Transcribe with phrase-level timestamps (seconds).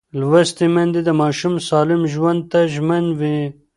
[0.19, 3.39] لوستې میندې د ماشوم سالم ژوند ته ژمن وي.